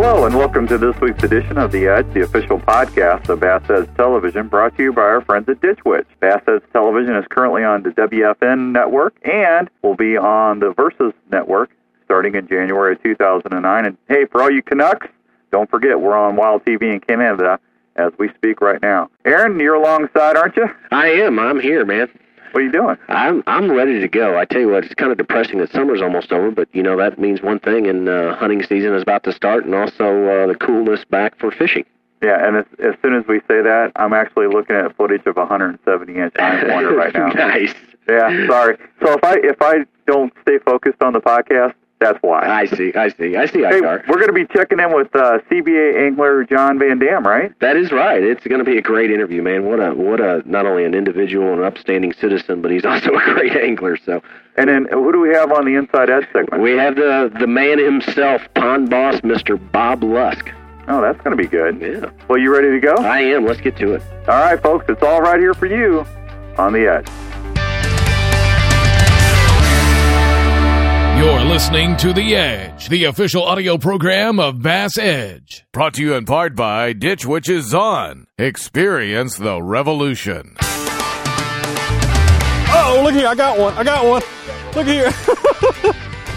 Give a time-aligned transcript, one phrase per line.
[0.00, 3.68] Hello, and welcome to this week's edition of The Edge, the official podcast of Bass
[3.68, 6.06] Edge Television, brought to you by our friends at Ditch Witch.
[6.20, 11.12] Bass Edge Television is currently on the WFN network and will be on the Versus
[11.32, 11.70] network
[12.04, 13.86] starting in January of 2009.
[13.86, 15.08] And hey, for all you Canucks,
[15.50, 17.58] don't forget we're on Wild TV in Canada
[17.96, 19.10] as we speak right now.
[19.24, 20.68] Aaron, you're alongside, aren't you?
[20.92, 21.40] I am.
[21.40, 22.08] I'm here, man.
[22.52, 22.96] What are you doing?
[23.08, 24.38] I'm I'm ready to go.
[24.38, 26.96] I tell you what, it's kind of depressing that summer's almost over, but you know
[26.96, 30.46] that means one thing, and uh, hunting season is about to start, and also uh,
[30.46, 31.84] the coolness back for fishing.
[32.22, 35.36] Yeah, and as, as soon as we say that, I'm actually looking at footage of
[35.36, 37.28] 170 inch nine pointer right now.
[37.34, 37.74] nice.
[38.08, 38.78] Yeah, sorry.
[39.00, 42.46] So if I if I don't stay focused on the podcast, that's why.
[42.48, 42.92] I see.
[42.94, 43.36] I see.
[43.36, 43.60] I see.
[43.60, 44.06] Hey, Icar.
[44.08, 47.52] we're going to be checking in with uh, CBA angler John VanDam, right?
[47.60, 48.22] That is right.
[48.22, 49.64] It's going to be a great interview, man.
[49.66, 53.14] What a what a not only an individual and an upstanding citizen, but he's also
[53.14, 53.96] a great angler.
[53.96, 54.22] So
[54.56, 56.62] And then who do we have on the Inside Edge segment?
[56.62, 59.58] we have the the man himself, pond boss, Mr.
[59.72, 60.50] Bob Lusk.
[60.88, 61.80] oh, that's going to be good.
[61.80, 62.94] Yeah, Well, you ready to go?
[62.94, 63.44] I am.
[63.44, 64.02] Let's get to it.
[64.28, 66.06] All right, folks, it's all right here for you
[66.56, 67.27] on the Edge.
[71.18, 75.66] You're listening to The Edge, the official audio program of Bass Edge.
[75.72, 78.28] Brought to you in part by Ditch Witch's On.
[78.38, 80.56] Experience the revolution.
[82.70, 83.26] Oh, look here.
[83.26, 83.74] I got one.
[83.74, 84.22] I got one.
[84.76, 85.10] Look here.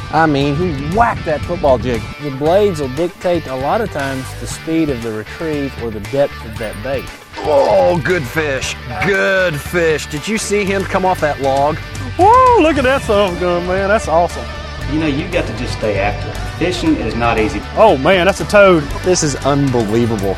[0.13, 2.01] I mean, he whacked that football jig.
[2.23, 5.99] The blades will dictate a lot of times the speed of the retrieve or the
[6.09, 7.05] depth of that bait.
[7.37, 8.75] Oh, good fish.
[9.05, 10.07] Good fish.
[10.07, 11.77] Did you see him come off that log?
[12.17, 13.87] Whoa, look at that son of a gun, man.
[13.87, 14.60] That's awesome.
[14.89, 16.35] You know, you got to just stay active.
[16.57, 17.61] Fishing is not easy.
[17.75, 18.83] Oh, man, that's a toad.
[19.03, 20.35] This is unbelievable.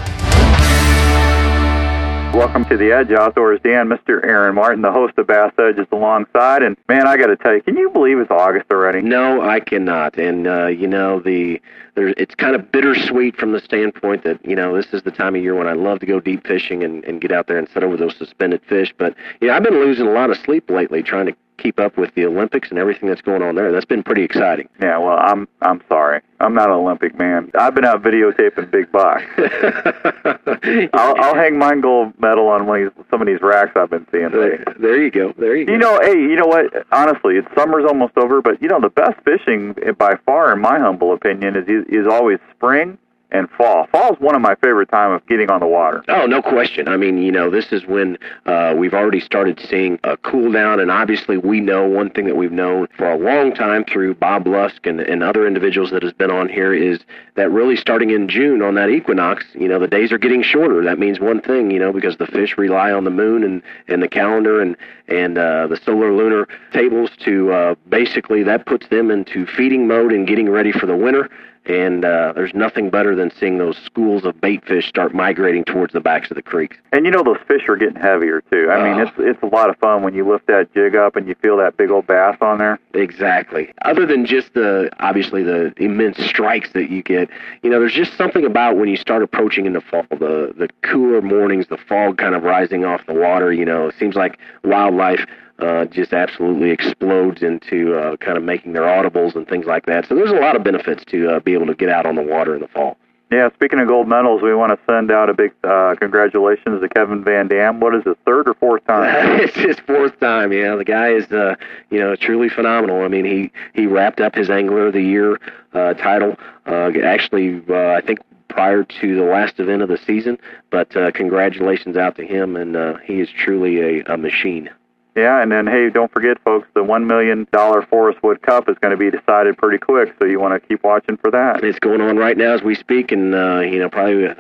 [2.34, 3.60] Welcome to the Edge Outdoors.
[3.64, 4.24] Dan, Mr.
[4.24, 6.64] Aaron Martin, the host of Bass Edge, is alongside.
[6.64, 9.04] And man, I got to tell you, can you believe it's August already?
[9.04, 10.18] No, I cannot.
[10.18, 11.62] And uh, you know, the
[11.94, 15.36] there's it's kind of bittersweet from the standpoint that you know this is the time
[15.36, 17.70] of year when I love to go deep fishing and, and get out there and
[17.70, 18.92] set over those suspended fish.
[18.98, 22.14] But yeah, I've been losing a lot of sleep lately trying to keep up with
[22.16, 23.72] the Olympics and everything that's going on there.
[23.72, 24.70] That's been pretty exciting.
[24.82, 26.22] Yeah, well, I'm I'm sorry.
[26.40, 27.52] I'm not an Olympic man.
[27.58, 29.22] I've been out videotaping Big Buck.
[30.94, 33.90] I'll, I'll hang my gold medal on one of these, some of these racks I've
[33.90, 34.30] been seeing.
[34.32, 35.34] there, there you go.
[35.38, 35.72] There you go.
[35.72, 36.86] You know, hey, you know what?
[36.92, 40.60] Honestly, it's summer's almost over, but you know the best fishing eh, by far, in
[40.60, 42.98] my humble opinion, is is always spring
[43.34, 43.88] and fall.
[43.88, 46.04] Fall is one of my favorite time of getting on the water.
[46.08, 46.88] Oh, no question.
[46.88, 50.80] I mean, you know, this is when uh, we've already started seeing a cool down,
[50.80, 54.46] and obviously we know one thing that we've known for a long time through Bob
[54.48, 57.00] Lusk and, and other individuals that has been on here is
[57.36, 60.84] that really starting in June on that equinox, you know, the days are getting shorter.
[60.84, 64.02] That means one thing, you know, because the fish rely on the moon and, and
[64.04, 64.78] the calendar and
[65.10, 70.14] and uh, the solar lunar tables to uh, basically that puts them into feeding mode
[70.14, 71.30] and getting ready for the winter.
[71.66, 75.94] And uh, there's nothing better than seeing those schools of bait fish start migrating towards
[75.94, 76.76] the backs of the creeks.
[76.92, 78.70] And you know those fish are getting heavier too.
[78.70, 79.04] I mean, Oh.
[79.04, 81.56] it's it's a lot of fun when you lift that jig up and you feel
[81.58, 82.80] that big old bass on there.
[82.94, 83.72] Exactly.
[83.84, 87.30] Other than just the obviously the immense strikes that you get,
[87.62, 90.68] you know, there's just something about when you start approaching in the fall, the the
[90.82, 93.54] cooler mornings, the fog kind of rising off the water.
[93.54, 95.26] You know, it seems like wildlife
[95.60, 100.08] uh, just absolutely explodes into uh, kind of making their audibles and things like that.
[100.08, 102.22] So there's a lot of benefits to uh, be able to get out on the
[102.22, 102.98] water in the fall.
[103.32, 106.90] Yeah, speaking of gold medals, we want to send out a big uh, congratulations to
[106.90, 107.80] Kevin VanDam.
[107.80, 109.40] What is his third or fourth time?
[109.40, 110.54] it's his fourth time.
[110.54, 111.56] Yeah, the guy is, uh,
[111.90, 113.02] you know, truly phenomenal.
[113.02, 115.40] I mean, he he wrapped up his Angler of the Year
[115.74, 116.38] uh, title.
[116.68, 120.38] Uh, actually, uh, I think prior to the last event of the season.
[120.70, 124.70] But uh, congratulations out to him, and uh, he is truly a, a machine.
[125.16, 128.78] Yeah, and then hey, don't forget, folks, the one million dollar Forrest Wood Cup is
[128.80, 131.64] going to be decided pretty quick, so you want to keep watching for that.
[131.64, 134.34] It's going on right now as we speak, and uh, you know, probably uh,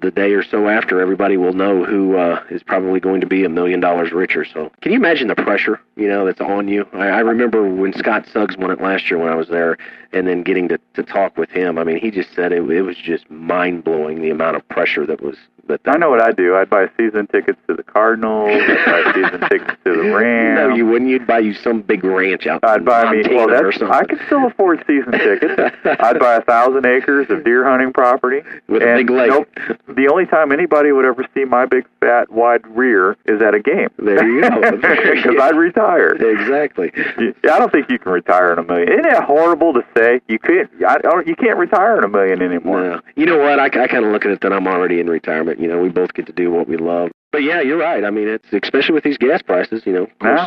[0.00, 3.44] the, day or so after, everybody will know who uh, is probably going to be
[3.44, 4.44] a million dollars richer.
[4.44, 6.86] So, can you imagine the pressure, you know, that's on you?
[6.92, 9.76] I, I remember when Scott Suggs won it last year when I was there,
[10.12, 11.76] and then getting to to talk with him.
[11.76, 15.06] I mean, he just said it, it was just mind blowing the amount of pressure
[15.06, 15.36] that was
[15.68, 15.80] that.
[15.86, 16.56] I know what I'd do.
[16.56, 18.50] I'd buy season tickets to the Cardinals.
[18.50, 20.58] I'd buy season tickets to the Rams.
[20.58, 21.10] No, you wouldn't.
[21.10, 23.22] You'd buy you some big ranch out I'd buy me.
[23.28, 23.80] Well, that's.
[23.82, 25.60] I could still afford season tickets.
[25.84, 29.30] I'd buy a thousand acres of deer hunting property With a big lake.
[29.30, 29.48] Nope,
[29.88, 33.60] the only time anybody would ever see my big fat wide rear is at a
[33.60, 33.88] game.
[33.98, 34.48] There you go.
[35.18, 36.10] Because I'd retire.
[36.10, 36.92] exactly.
[36.96, 38.88] Yeah, I don't think you can retire in a million.
[38.88, 40.20] Isn't that horrible to say?
[40.28, 40.70] You can't.
[40.86, 42.82] I don't, you can't retire in a million anymore.
[42.82, 43.00] No.
[43.16, 43.58] You know what?
[43.58, 45.57] I, I kind of look at it that I'm already in retirement.
[45.58, 47.10] You know, we both get to do what we love.
[47.32, 48.04] But yeah, you're right.
[48.04, 49.82] I mean, it's especially with these gas prices.
[49.84, 50.40] You know, of course,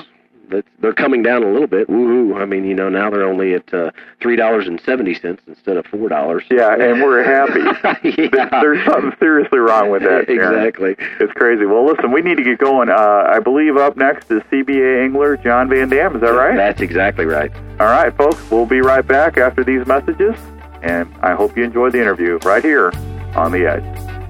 [0.50, 0.62] Yeah.
[0.80, 1.88] they're coming down a little bit.
[1.90, 2.42] Woohoo!
[2.42, 5.78] I mean, you know, now they're only at uh, three dollars and seventy cents instead
[5.78, 6.44] of four dollars.
[6.50, 7.60] Yeah, and we're happy.
[8.34, 8.50] yeah.
[8.62, 10.28] There's something seriously wrong with that.
[10.28, 10.96] Exactly.
[11.20, 11.66] It's crazy.
[11.66, 12.90] Well, listen, we need to get going.
[12.90, 16.16] Uh, I believe up next is CBA angler John VanDam.
[16.16, 16.56] Is that right?
[16.58, 17.52] That's exactly right.
[17.80, 18.42] All right, folks.
[18.50, 20.36] We'll be right back after these messages,
[20.82, 22.92] and I hope you enjoyed the interview right here
[23.36, 24.21] on the Edge.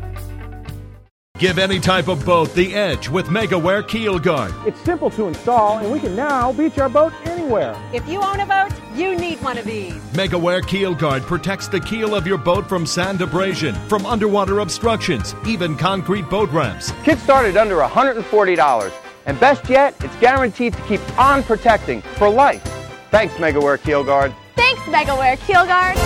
[1.42, 4.54] Give any type of boat the edge with MegaWare Keel Guard.
[4.64, 7.76] It's simple to install, and we can now beach our boat anywhere.
[7.92, 9.96] If you own a boat, you need one of these.
[10.14, 15.34] MegaWare Keel Guard protects the keel of your boat from sand abrasion, from underwater obstructions,
[15.48, 16.94] even concrete boat ramps.
[17.04, 18.92] Kit started under $140.
[19.26, 22.62] And best yet, it's guaranteed to keep on protecting for life.
[23.10, 24.32] Thanks, MegaWare Keel Guard.
[24.56, 25.98] Thanks, MegaWare Keel Guard.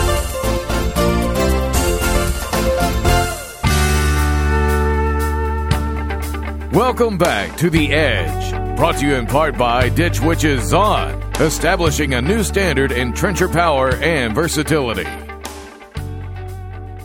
[6.76, 12.16] Welcome back to The Edge, brought to you in part by Ditch Witches Zon, establishing
[12.16, 15.06] a new standard in trencher power and versatility.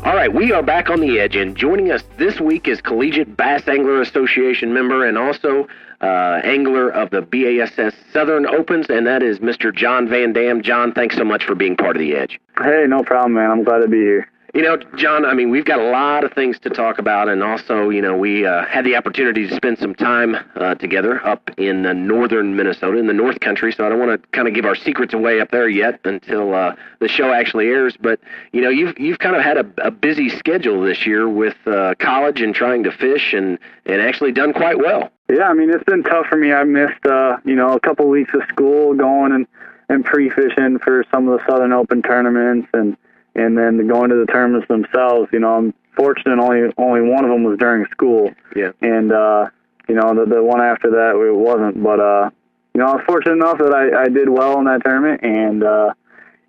[0.02, 3.37] All right, we are back on the edge, and joining us this week is Collegiate
[3.37, 5.69] Bass Angler Association member and also
[6.00, 9.72] uh, angler of the BASS Southern Opens, and that is Mr.
[9.72, 10.64] John VanDam.
[10.64, 12.40] John, thanks so much for being part of the edge.
[12.58, 13.52] Hey, no problem, man.
[13.52, 14.28] I'm glad to be here.
[14.52, 17.41] You know, John, I mean, we've got a lot of things to talk about, and
[17.41, 21.50] also, you know, we uh, had the opportunity to spend some time uh, together up
[21.56, 23.73] in uh, northern Minnesota, in the North Country.
[23.73, 26.52] So I don't want to kind of give our secrets away up there yet until
[26.52, 27.97] uh, the show actually airs.
[28.00, 28.19] But
[28.52, 31.94] you know, you've you've kind of had a, a busy schedule this year with uh,
[32.00, 33.56] college and trying to fish, and
[33.87, 35.11] and actually done quite well.
[35.31, 36.53] Yeah, I mean, it's been tough for me.
[36.53, 39.46] I missed, uh, you know, a couple weeks of school going and
[39.88, 42.96] and pre-fishing for some of the Southern Open tournaments and
[43.35, 45.29] and then going to the tournaments themselves.
[45.32, 48.31] You know, I'm fortunate only only one of them was during school.
[48.55, 48.73] Yeah.
[48.81, 49.47] And uh,
[49.88, 51.82] you know, the the one after that it wasn't.
[51.82, 52.31] But uh,
[52.75, 55.62] you know, I was fortunate enough that I I did well in that tournament, and
[55.62, 55.94] uh,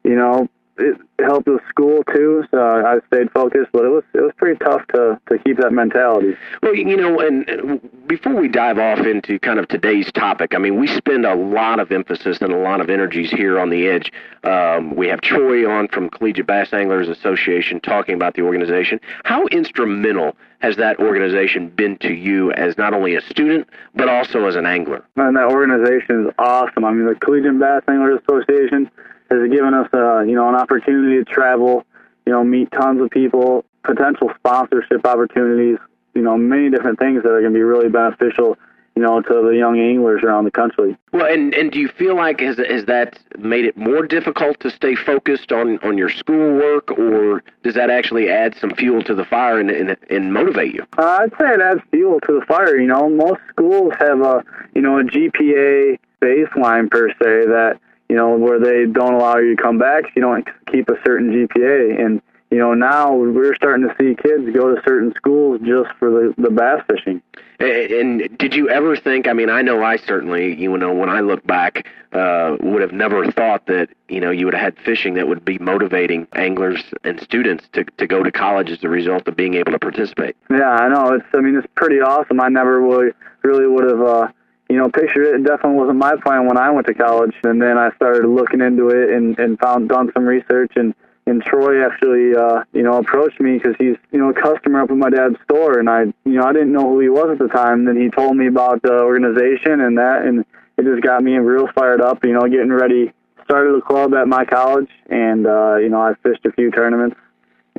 [0.03, 0.47] you know,
[0.81, 2.43] it helped with school too.
[2.51, 5.71] So I stayed focused, but it was it was pretty tough to to keep that
[5.71, 6.35] mentality.
[6.61, 10.79] Well, you know, and before we dive off into kind of today's topic, I mean,
[10.79, 14.11] we spend a lot of emphasis and a lot of energies here on the edge.
[14.43, 18.99] Um, we have Troy on from Collegiate Bass Anglers Association talking about the organization.
[19.23, 24.45] How instrumental has that organization been to you as not only a student but also
[24.45, 25.03] as an angler?
[25.15, 26.85] And that organization is awesome.
[26.85, 28.89] I mean, the Collegiate Bass Anglers Association
[29.31, 31.85] has given us, uh, you know, an opportunity to travel,
[32.25, 35.77] you know, meet tons of people, potential sponsorship opportunities,
[36.13, 38.57] you know, many different things that are going to be really beneficial,
[38.95, 40.97] you know, to the young anglers around the country.
[41.13, 44.69] Well, and and do you feel like has has that made it more difficult to
[44.69, 49.25] stay focused on on your schoolwork, or does that actually add some fuel to the
[49.25, 50.85] fire and and, and motivate you?
[50.97, 52.77] Uh, I'd say it adds fuel to the fire.
[52.77, 54.43] You know, most schools have a
[54.75, 57.79] you know a GPA baseline per se that
[58.11, 60.95] you know, where they don't allow you to come back if you don't keep a
[61.05, 61.97] certain GPA.
[61.97, 66.11] And, you know, now we're starting to see kids go to certain schools just for
[66.11, 67.21] the, the bass fishing.
[67.61, 69.29] And did you ever think?
[69.29, 72.91] I mean, I know I certainly, you know, when I look back, uh, would have
[72.91, 76.83] never thought that you know you would have had fishing that would be motivating anglers
[77.05, 80.35] and students to to go to college as a result of being able to participate.
[80.49, 81.13] Yeah, I know.
[81.13, 82.41] It's I mean, it's pretty awesome.
[82.41, 83.11] I never really
[83.43, 84.01] really would have.
[84.01, 84.27] Uh,
[84.71, 85.35] you know, pictured it.
[85.35, 88.61] It definitely wasn't my plan when I went to college, and then I started looking
[88.61, 90.95] into it and and found done some research and
[91.27, 94.89] and Troy actually uh, you know approached me because he's you know a customer up
[94.89, 97.39] at my dad's store, and I you know I didn't know who he was at
[97.39, 97.83] the time.
[97.83, 100.45] Then he told me about the organization and that, and
[100.77, 102.23] it just got me real fired up.
[102.23, 103.11] You know, getting ready.
[103.43, 107.17] Started a club at my college, and uh, you know I fished a few tournaments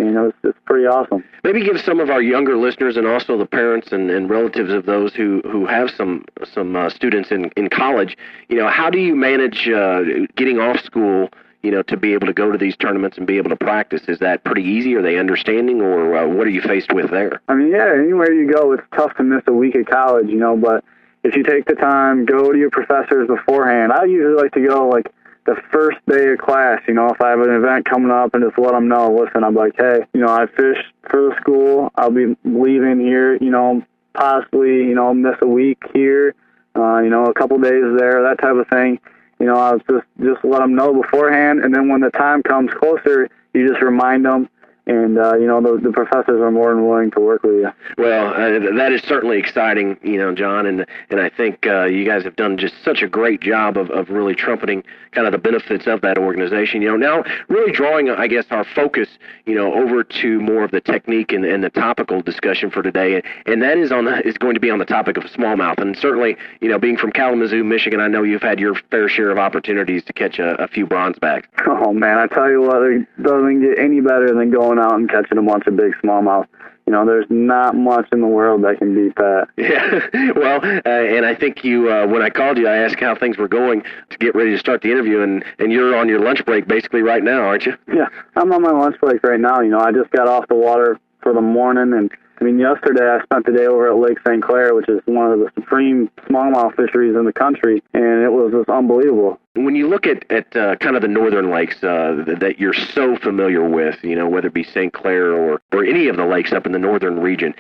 [0.06, 1.25] you know, it's, it's pretty awesome.
[1.44, 4.87] Maybe give some of our younger listeners and also the parents and, and relatives of
[4.87, 8.16] those who, who have some some uh, students in, in college,
[8.49, 10.02] you know, how do you manage uh,
[10.37, 11.28] getting off school,
[11.62, 14.02] you know, to be able to go to these tournaments and be able to practice?
[14.09, 14.94] Is that pretty easy?
[14.94, 17.40] Are they understanding, or uh, what are you faced with there?
[17.49, 20.38] I mean, yeah, anywhere you go, it's tough to miss a week of college, you
[20.38, 20.85] know, but
[21.25, 23.92] if you take the time, go to your professors beforehand.
[23.92, 25.12] I usually like to go like
[25.44, 28.44] the first day of class, you know, if I have an event coming up and
[28.44, 31.90] just let them know, listen, I'm like, hey, you know, I fished for the school.
[31.96, 33.82] I'll be leaving here, you know,
[34.14, 36.34] possibly, you know, miss a week here,
[36.76, 39.00] uh, you know, a couple days there, that type of thing.
[39.40, 42.44] You know, I was just just let them know beforehand, and then when the time
[42.44, 44.49] comes closer, you just remind them.
[44.86, 47.72] And uh, you know the, the professors are more than willing to work with you.
[47.98, 52.04] Well, uh, that is certainly exciting, you know, John, and and I think uh, you
[52.04, 55.38] guys have done just such a great job of, of really trumpeting kind of the
[55.38, 56.82] benefits of that organization.
[56.82, 59.08] You know, now really drawing, I guess, our focus,
[59.46, 63.22] you know, over to more of the technique and, and the topical discussion for today,
[63.46, 65.96] and that is on the, is going to be on the topic of smallmouth, and
[65.96, 69.38] certainly, you know, being from Kalamazoo, Michigan, I know you've had your fair share of
[69.38, 71.48] opportunities to catch a, a few bronze backs.
[71.66, 75.08] Oh man, I tell you what, it doesn't get any better than going out and
[75.08, 76.46] catching a bunch of big smallmouth.
[76.86, 79.48] You know, there's not much in the world that can beat that.
[79.56, 83.14] Yeah, well, uh, and I think you, uh, when I called you, I asked how
[83.14, 86.18] things were going to get ready to start the interview, and and you're on your
[86.20, 87.76] lunch break basically right now, aren't you?
[87.92, 89.60] Yeah, I'm on my lunch break right now.
[89.60, 92.10] You know, I just got off the water for the morning, and
[92.40, 94.42] I mean, yesterday I spent the day over at Lake St.
[94.42, 98.52] Clair, which is one of the supreme smallmouth fisheries in the country, and it was
[98.52, 99.38] just unbelievable.
[99.54, 103.16] When you look at, at uh, kind of the northern lakes uh, that you're so
[103.16, 104.92] familiar with, you know, whether it be St.
[104.92, 107.54] Clair or, or any of the lakes up in the northern region,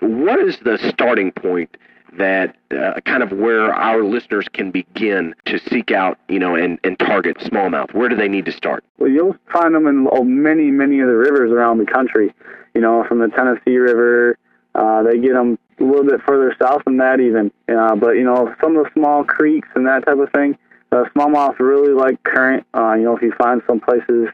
[0.00, 1.76] what is the starting point
[2.18, 6.78] that uh, kind of where our listeners can begin to seek out, you know, and,
[6.84, 7.94] and target smallmouth?
[7.94, 8.84] Where do they need to start?
[8.98, 12.34] Well, you'll find them in oh, many, many of the rivers around the country.
[12.74, 14.38] You know, from the Tennessee River,
[14.74, 17.50] uh, they get them a little bit further south than that even.
[17.68, 20.56] Uh, but you know, some of the small creeks and that type of thing,
[20.92, 22.66] uh, smallmouth really like current.
[22.74, 24.28] Uh, you know, if you find some places,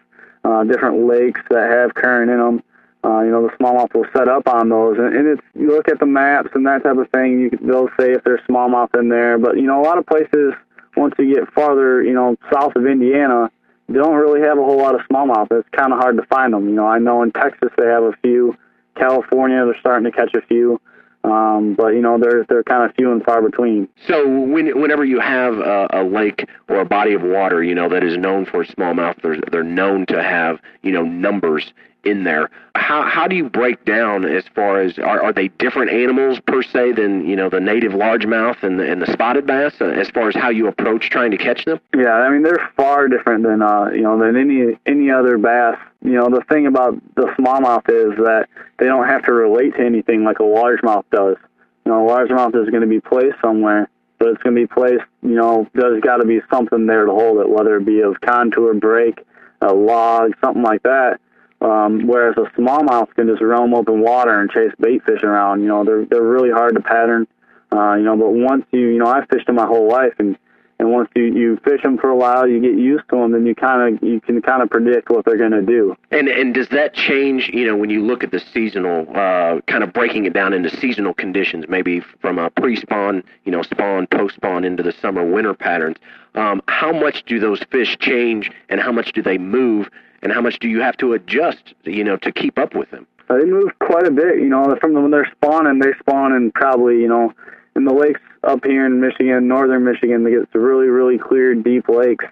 [0.45, 2.63] uh, different lakes that have current in them,
[3.05, 5.89] uh, you know, the smallmouth will set up on those, and, and it's you look
[5.89, 7.41] at the maps and that type of thing.
[7.41, 10.55] You they'll say if there's smallmouth in there, but you know, a lot of places
[10.97, 13.51] once you get farther, you know, south of Indiana,
[13.89, 15.49] they don't really have a whole lot of smallmouth.
[15.51, 16.69] It's kind of hard to find them.
[16.69, 18.57] You know, I know in Texas they have a few.
[18.95, 20.81] California, they're starting to catch a few.
[21.25, 23.89] Um, but you know they're they're kind of few and far between.
[24.09, 27.89] So when, whenever you have a, a lake or a body of water, you know
[27.89, 31.73] that is known for smallmouth, they're, they're known to have you know numbers
[32.05, 32.51] in there.
[32.75, 36.63] How how do you break down as far as are, are they different animals per
[36.63, 40.09] se than you know the native largemouth and the, and the spotted bass uh, as
[40.11, 41.79] far as how you approach trying to catch them?
[41.97, 45.79] Yeah, I mean they're far different than uh you know than any any other bass.
[46.03, 49.85] You know the thing about the smallmouth is that they don't have to relate to
[49.85, 51.37] anything like a largemouth does.
[51.85, 54.69] You know, a largemouth is going to be placed somewhere, but it's going to be
[54.69, 55.03] placed.
[55.23, 58.21] You know, there's got to be something there to hold it, whether it be of
[58.21, 59.25] contour, break,
[59.61, 61.21] a log, something like that
[61.63, 65.63] um, whereas a smallmouth can just roam open water and chase bait fish around.
[65.63, 67.27] You know, they're they're really hard to pattern.
[67.73, 70.37] Uh, you know, but once you you know I've fished them my whole life, and
[70.83, 73.47] and once you you fish them for a while, you get used to them, then
[73.47, 75.95] you kind of you can kind of predict what they're going to do.
[76.11, 77.49] And and does that change?
[77.53, 80.69] You know, when you look at the seasonal, uh, kind of breaking it down into
[80.77, 85.99] seasonal conditions, maybe from a pre-spawn, you know, spawn, post-spawn into the summer winter patterns.
[86.35, 89.89] Um, how much do those fish change, and how much do they move?
[90.23, 93.07] And how much do you have to adjust, you know, to keep up with them?
[93.29, 94.37] Uh, they move quite a bit.
[94.37, 97.33] You know, from when they're spawning, they spawn in probably, you know,
[97.75, 101.89] in the lakes up here in Michigan, northern Michigan, they get really, really clear, deep
[101.89, 102.25] lakes,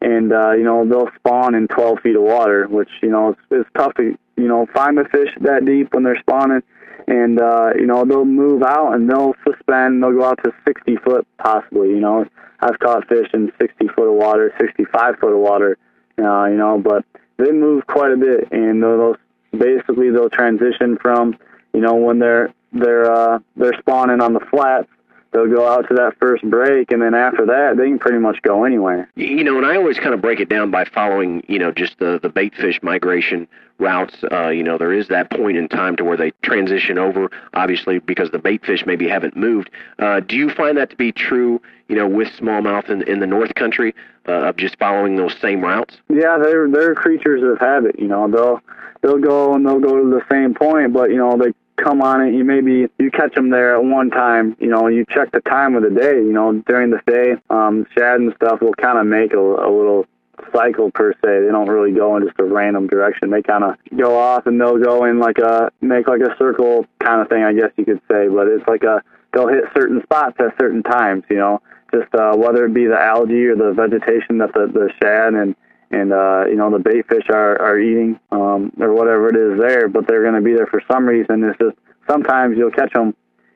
[0.00, 3.40] and uh, you know they'll spawn in 12 feet of water, which you know it's,
[3.50, 6.62] it's tough to you know find the fish that deep when they're spawning,
[7.08, 10.02] and uh, you know they'll move out and they'll suspend.
[10.02, 11.88] They'll go out to 60 foot possibly.
[11.88, 12.26] You know,
[12.60, 15.78] I've caught fish in 60 foot of water, 65 foot of water.
[16.18, 17.04] Uh, you know, but
[17.36, 19.16] they move quite a bit, and they'll
[19.52, 21.36] basically they'll transition from
[21.72, 24.88] you know when they're they're uh, they're spawning on the flats
[25.34, 28.40] they'll go out to that first break, and then after that, they can pretty much
[28.42, 29.10] go anywhere.
[29.16, 31.98] You know, and I always kind of break it down by following, you know, just
[31.98, 33.46] the the bait fish migration
[33.78, 34.14] routes.
[34.30, 37.98] Uh, you know, there is that point in time to where they transition over, obviously,
[37.98, 39.70] because the bait fish maybe haven't moved.
[39.98, 43.26] Uh, do you find that to be true, you know, with smallmouth in, in the
[43.26, 43.94] North Country,
[44.28, 45.96] uh, of just following those same routes?
[46.08, 47.98] Yeah, they're they're creatures of habit.
[47.98, 48.60] You know, they'll
[49.02, 52.22] they'll go and they'll go to the same point, but you know they come on
[52.22, 52.34] it.
[52.34, 54.56] You maybe you catch them there at one time.
[54.60, 56.16] You know, you check the time of the day.
[56.16, 59.70] You know, during the day, um, shad and stuff will kind of make a, a
[59.70, 60.06] little
[60.52, 61.20] cycle per se.
[61.22, 63.30] They don't really go in just a random direction.
[63.30, 66.86] They kind of go off and they'll go in like a make like a circle
[67.02, 68.28] kind of thing, I guess you could say.
[68.28, 69.02] But it's like a
[69.32, 71.24] they'll hit certain spots at certain times.
[71.30, 71.62] You know,
[71.92, 75.54] just uh, whether it be the algae or the vegetation that the the shad and
[75.94, 79.58] and uh, you know the bait fish are are eating um, or whatever it is
[79.58, 81.44] there, but they're going to be there for some reason.
[81.44, 81.76] It's just
[82.08, 83.14] sometimes you'll catch them,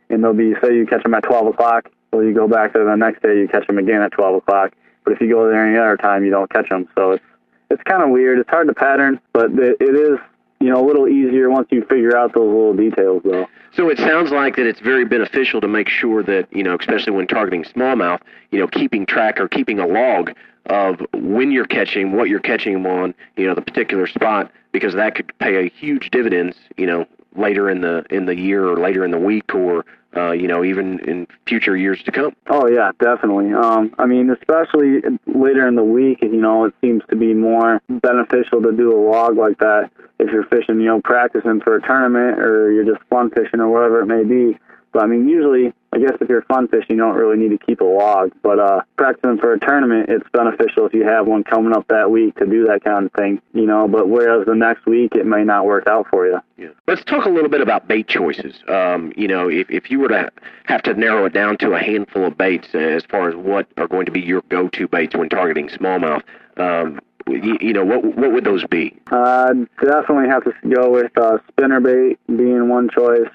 [0.09, 2.85] and they'll be say you catch them at 12 o'clock, well you go back there
[2.85, 4.73] the next day you catch them again at 12 o'clock.
[5.05, 6.89] But if you go there any other time, you don't catch them.
[6.95, 7.25] So it's
[7.71, 8.39] it's kind of weird.
[8.39, 10.19] It's hard to pattern, but it, it is
[10.61, 13.47] you know, a little easier once you figure out those little details, though.
[13.73, 17.13] So it sounds like that it's very beneficial to make sure that, you know, especially
[17.13, 20.33] when targeting smallmouth, you know, keeping track or keeping a log
[20.67, 24.95] of when you're catching, what you're catching them on, you know, the particular spot, because
[24.95, 27.07] that could pay a huge dividends, you know,
[27.37, 29.85] later in the in the year or later in the week or
[30.17, 32.35] uh, you know even in future years to come.
[32.49, 33.53] Oh yeah, definitely.
[33.53, 37.83] Um, I mean, especially later in the week, you know, it seems to be more
[37.89, 41.83] beneficial to do a log like that if you're fishing, you know, practicing for a
[41.83, 44.59] tournament or you're just fun fishing or whatever it may be.
[44.93, 47.65] But I mean, usually, I guess if you're fun fishing, you don't really need to
[47.65, 48.33] keep a log.
[48.43, 52.11] But uh, practicing for a tournament, it's beneficial if you have one coming up that
[52.11, 53.89] week to do that kind of thing, you know.
[53.89, 56.39] But whereas the next week, it may not work out for you.
[56.59, 56.69] Yeah.
[56.87, 58.63] Let's talk a little bit about bait choices.
[58.69, 60.31] Um, you know, if, if you were to
[60.65, 63.89] have to narrow it down to a handful of baits as far as what are
[63.89, 66.23] going to be your go-to baits when targeting smallmouth,
[66.59, 68.97] um, you, you know, what what would those be?
[69.11, 69.53] Uh,
[69.83, 73.29] definitely have to go with uh, spinner bait being one choice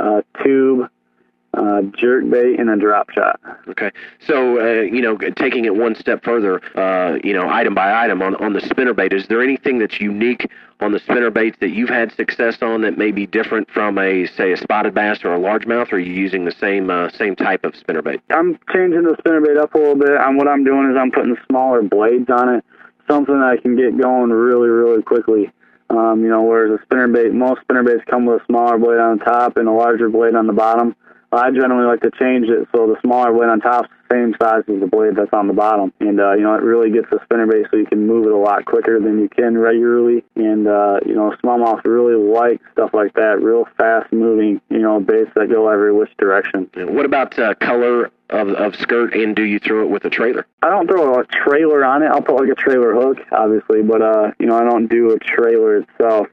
[0.00, 0.88] uh, tube,
[1.54, 3.40] uh, jerk bait, and a drop shot.
[3.68, 3.90] Okay.
[4.24, 8.22] So, uh, you know, taking it one step further, uh, you know, item by item
[8.22, 10.48] on, on the spinner bait, is there anything that's unique
[10.80, 14.26] on the spinner baits that you've had success on that may be different from a,
[14.26, 17.36] say, a spotted bass or a largemouth, or are you using the same uh, same
[17.36, 18.20] type of spinner bait?
[18.30, 20.10] I'm changing the spinner bait up a little bit.
[20.10, 22.64] And what I'm doing is I'm putting smaller blades on it,
[23.08, 25.50] something that I can get going really, really quickly.
[25.90, 29.00] Um, you know, whereas a spinner bait, most spinner baits come with a smaller blade
[29.00, 30.94] on the top and a larger blade on the bottom.
[31.32, 34.34] I generally like to change it so the smaller blade on top is the same
[34.42, 35.92] size as the blade that's on the bottom.
[36.00, 38.32] And, uh, you know, it really gets the spinner bait so you can move it
[38.32, 40.24] a lot quicker than you can regularly.
[40.34, 44.98] And, uh, you know, smallmouth really like stuff like that, real fast moving, you know,
[44.98, 46.68] baits that go every which direction.
[46.74, 50.46] What about uh, color of, of skirt and do you throw it with a trailer?
[50.62, 52.06] I don't throw a trailer on it.
[52.06, 55.18] I'll put like a trailer hook, obviously, but, uh, you know, I don't do a
[55.20, 56.26] trailer itself.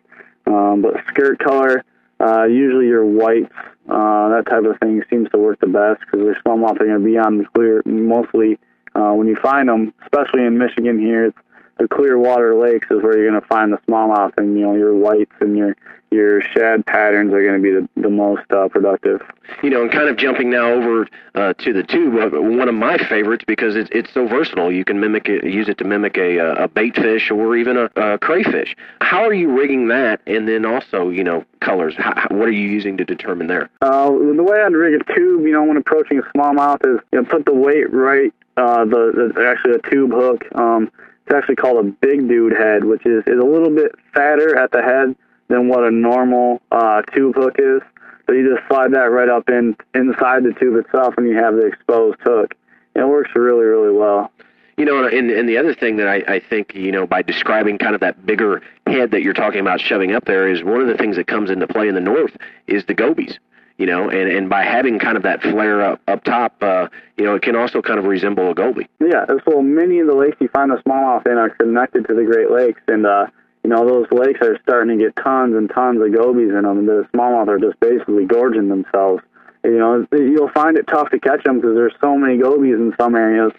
[0.48, 1.84] Um, but skirt color,
[2.20, 3.54] uh, usually your whites,
[3.89, 7.00] uh, that type of thing seems to work the best because there's smallmouth are going
[7.00, 8.60] to be on the clear mostly
[8.96, 11.25] uh, when you find them, especially in Michigan here.
[11.25, 11.38] It's
[11.77, 14.75] the clear water lakes is where you're going to find the smallmouth, and you know
[14.75, 15.75] your whites and your
[16.12, 19.22] your shad patterns are going to be the, the most uh, productive.
[19.62, 22.76] You know, and kind of jumping now over uh, to the tube, uh, one of
[22.76, 24.72] my favorites because it's it's so versatile.
[24.72, 27.90] You can mimic it, use it to mimic a a bait fish or even a,
[27.96, 28.76] a crayfish.
[29.02, 30.22] How are you rigging that?
[30.28, 31.96] And then also, you know, colors.
[31.98, 33.70] How, what are you using to determine there?
[33.82, 37.22] Uh, the way I'd rig a tube, you know, when approaching a smallmouth is you
[37.22, 38.34] know, put the weight right.
[38.58, 40.44] Uh, the, the actually a tube hook.
[40.56, 40.92] Um,
[41.26, 44.72] it's actually called a big dude head, which is, is a little bit fatter at
[44.72, 45.16] the head
[45.50, 47.82] than what a normal uh, tube hook is.
[48.26, 51.56] So you just slide that right up in inside the tube itself, and you have
[51.56, 52.56] the exposed hook.
[52.95, 54.32] And it works really, really well.
[54.76, 57.80] You know, and, and the other thing that I, I think, you know, by describing
[57.80, 60.88] kind of that bigger head that you're talking about shoving up there is one of
[60.88, 63.39] the things that comes into play in the north is the gobies
[63.78, 67.24] you know, and, and by having kind of that flare up up top, uh, you
[67.24, 68.88] know, it can also kind of resemble a goby.
[69.00, 72.24] Yeah, so many of the lakes you find the smallmouth in are connected to the
[72.24, 73.28] Great Lakes, and uh,
[73.67, 76.80] you know those lakes are starting to get tons and tons of gobies in them,
[76.80, 79.21] and the smallmouth are just basically gorging themselves.
[79.62, 82.93] You know, you'll find it tough to catch them because there's so many gobies in
[82.97, 83.51] some areas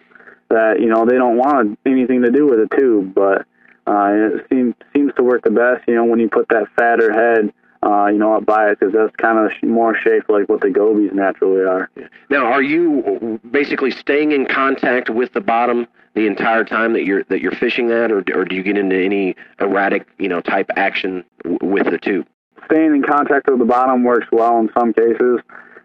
[0.48, 3.44] that you know they don't want anything to do with a tube, but
[3.86, 5.86] uh, it seems seems to work the best.
[5.86, 8.92] You know, when you put that fatter head uh, you know, up buy it because
[8.92, 11.90] that's kind of more shaped like what the gobies naturally are.
[12.28, 17.22] Now, are you basically staying in contact with the bottom the entire time that you're
[17.24, 20.70] that you're fishing that, or or do you get into any erratic, you know, type
[20.76, 22.26] action w- with the tube?
[22.64, 25.40] Staying in contact with the bottom works well in some cases,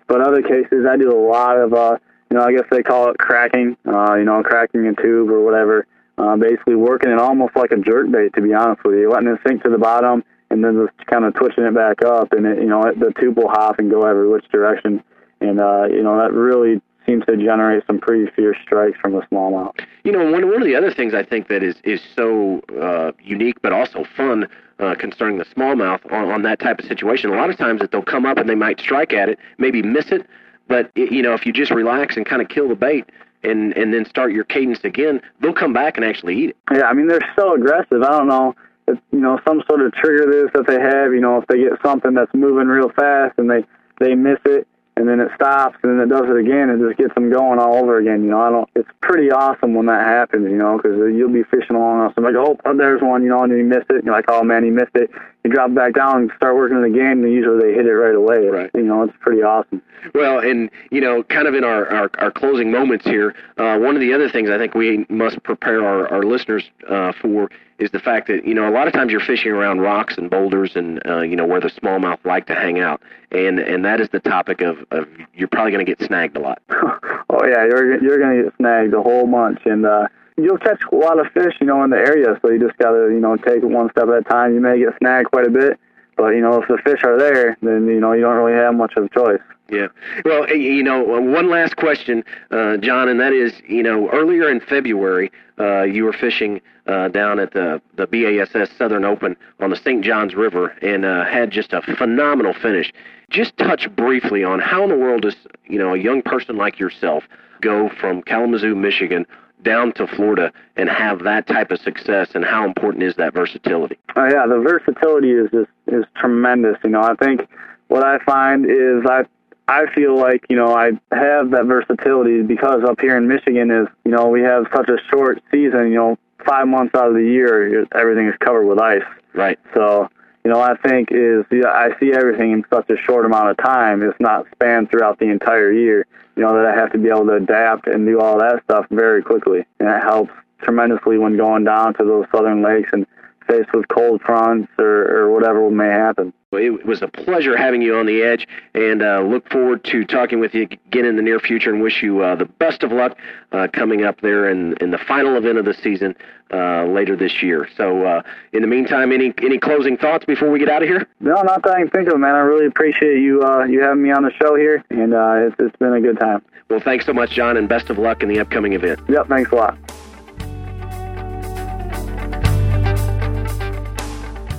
[0.07, 1.97] but other cases I do a lot of, uh,
[2.31, 5.43] you know, I guess they call it cracking, uh, you know, cracking a tube or
[5.43, 5.85] whatever.
[6.15, 9.29] Uh, basically working it almost like a jerk bait, to be honest with you, letting
[9.29, 12.45] it sink to the bottom and then just kind of twitching it back up, and
[12.45, 15.03] it, you know the tube will hop and go every which direction,
[15.41, 19.21] and uh, you know that really seems to generate some pretty fierce strikes from the
[19.31, 19.77] smallmouth.
[20.03, 23.11] You know, one one of the other things I think that is is so uh,
[23.21, 24.47] unique but also fun
[24.79, 27.31] uh, concerning the smallmouth on, on that type of situation.
[27.31, 29.81] A lot of times that they'll come up and they might strike at it, maybe
[29.81, 30.25] miss it,
[30.67, 33.09] but you know if you just relax and kind of kill the bait.
[33.45, 36.57] And, and then start your cadence again, they'll come back and actually eat it.
[36.71, 38.01] Yeah, I mean they're so aggressive.
[38.01, 38.55] I don't know
[38.87, 41.13] you know some sort of trigger this that they have.
[41.13, 43.65] You know, if they get something that's moving real fast and they
[43.99, 46.97] they miss it and then it stops and then it does it again and just
[46.97, 48.23] gets them going all over again.
[48.23, 48.69] You know, I don't.
[48.75, 50.49] It's pretty awesome when that happens.
[50.49, 53.23] You know, because you'll be fishing along and I'm like, oh, oh, there's one.
[53.23, 53.97] You know, and you miss it.
[53.97, 55.09] And you're like, oh man, he missed it.
[55.43, 57.91] You drop back down and start working in the game, and usually they hit it
[57.91, 58.47] right away.
[58.47, 58.71] Right.
[58.73, 59.81] You know, it's pretty awesome.
[60.15, 63.95] Well, and you know, kind of in our our, our closing moments here, uh, one
[63.95, 67.91] of the other things I think we must prepare our, our listeners uh, for is
[67.91, 70.75] the fact that you know a lot of times you're fishing around rocks and boulders
[70.75, 73.01] and uh, you know where the smallmouth like to hang out,
[73.31, 76.39] and and that is the topic of, of you're probably going to get snagged a
[76.39, 76.61] lot.
[76.69, 80.81] oh yeah, you're you're going to get snagged a whole bunch, and uh, you'll catch
[80.91, 82.37] a lot of fish, you know, in the area.
[82.41, 84.53] So you just got to you know take it one step at a time.
[84.53, 85.79] You may get snagged quite a bit,
[86.17, 88.75] but you know if the fish are there, then you know you don't really have
[88.75, 89.41] much of a choice.
[89.69, 89.87] Yeah.
[90.25, 94.59] Well, you know, one last question, uh, John, and that is, you know, earlier in
[94.59, 99.75] February, uh, you were fishing uh, down at the the BASS Southern Open on the
[99.75, 100.03] St.
[100.03, 102.91] Johns River and uh, had just a phenomenal finish.
[103.29, 105.35] Just touch briefly on how in the world does
[105.67, 107.23] you know a young person like yourself
[107.61, 109.25] go from Kalamazoo, Michigan,
[109.63, 113.97] down to Florida and have that type of success, and how important is that versatility?
[114.15, 116.77] Oh yeah, the versatility is just is tremendous.
[116.83, 117.47] You know, I think
[117.87, 119.25] what I find is I
[119.67, 123.87] I feel like, you know, I have that versatility because up here in Michigan is,
[124.03, 127.23] you know, we have such a short season, you know, five months out of the
[127.23, 129.03] year, everything is covered with ice.
[129.33, 129.57] Right.
[129.73, 130.09] So,
[130.43, 133.57] you know, I think is, yeah, I see everything in such a short amount of
[133.57, 134.03] time.
[134.03, 137.27] It's not spanned throughout the entire year, you know, that I have to be able
[137.27, 139.65] to adapt and do all that stuff very quickly.
[139.79, 143.05] And it helps tremendously when going down to those southern lakes and
[143.47, 146.33] faced with cold fronts or, or whatever may happen.
[146.51, 150.39] It was a pleasure having you on the edge, and uh, look forward to talking
[150.39, 151.71] with you again in the near future.
[151.71, 153.17] And wish you uh, the best of luck
[153.51, 156.15] uh, coming up there in in the final event of the season
[156.51, 157.67] uh, later this year.
[157.75, 161.07] So, uh, in the meantime, any any closing thoughts before we get out of here?
[161.19, 162.35] No, not that I can think of, man.
[162.35, 165.13] I really appreciate you uh, you having me on the show here, and
[165.47, 166.43] it's it's been a good time.
[166.69, 168.99] Well, thanks so much, John, and best of luck in the upcoming event.
[169.09, 170.02] Yep, thanks a lot.